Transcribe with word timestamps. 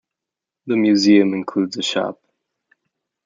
The 0.65 0.75
museum 0.75 1.35
includes 1.35 1.77
a 1.77 1.83
shop. 1.83 2.19